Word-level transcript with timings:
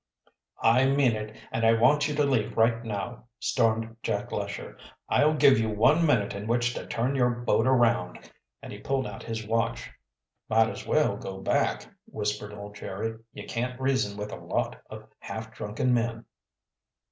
"I 0.63 0.87
mean 0.87 1.11
it, 1.15 1.35
and 1.51 1.63
I 1.63 1.73
want 1.73 2.07
you 2.07 2.15
to 2.15 2.23
leave 2.23 2.57
right 2.57 2.83
now," 2.83 3.25
stormed 3.39 3.95
Jack 4.01 4.31
Lesher. 4.31 4.75
"I'll 5.07 5.35
give 5.35 5.59
you 5.59 5.69
one 5.69 6.07
minute 6.07 6.33
in 6.33 6.47
which 6.47 6.73
to 6.73 6.87
turn 6.87 7.13
your 7.13 7.29
boat 7.29 7.67
around," 7.67 8.17
and 8.63 8.73
he 8.73 8.79
pulled 8.79 9.05
out 9.05 9.21
his 9.21 9.45
watch. 9.45 9.91
"Might 10.49 10.71
as 10.71 10.87
well 10.87 11.17
go 11.17 11.39
back," 11.39 11.85
whispered 12.07 12.51
old 12.51 12.73
Jerry. 12.75 13.15
"You 13.31 13.45
can't 13.45 13.79
reason 13.79 14.17
with 14.17 14.31
a 14.31 14.37
lot 14.37 14.81
of 14.89 15.07
half 15.19 15.51
drunken 15.53 15.93
men." 15.93 16.25